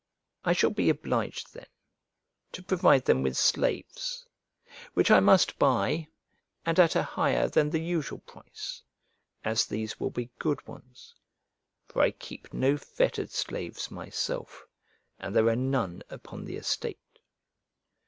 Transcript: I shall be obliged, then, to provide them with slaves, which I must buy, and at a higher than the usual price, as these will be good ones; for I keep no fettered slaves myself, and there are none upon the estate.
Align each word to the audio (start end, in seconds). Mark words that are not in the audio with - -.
I 0.43 0.53
shall 0.53 0.71
be 0.71 0.89
obliged, 0.89 1.53
then, 1.53 1.67
to 2.53 2.63
provide 2.63 3.05
them 3.05 3.21
with 3.21 3.37
slaves, 3.37 4.25
which 4.95 5.11
I 5.11 5.19
must 5.19 5.59
buy, 5.59 6.07
and 6.65 6.79
at 6.79 6.95
a 6.95 7.03
higher 7.03 7.47
than 7.47 7.69
the 7.69 7.79
usual 7.83 8.17
price, 8.17 8.81
as 9.43 9.67
these 9.67 9.99
will 9.99 10.09
be 10.09 10.31
good 10.39 10.65
ones; 10.67 11.13
for 11.87 12.01
I 12.01 12.09
keep 12.09 12.51
no 12.51 12.77
fettered 12.77 13.29
slaves 13.31 13.91
myself, 13.91 14.65
and 15.19 15.35
there 15.35 15.47
are 15.49 15.55
none 15.55 16.01
upon 16.09 16.45
the 16.45 16.55
estate. 16.55 17.19